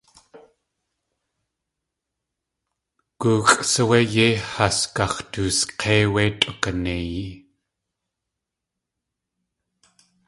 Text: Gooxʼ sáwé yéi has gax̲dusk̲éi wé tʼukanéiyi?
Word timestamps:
Gooxʼ 3.21 3.59
sáwé 3.71 3.97
yéi 4.13 4.31
has 4.53 4.77
gax̲dusk̲éi 4.95 6.03
wé 6.13 6.23
tʼukanéiyi? 6.39 7.27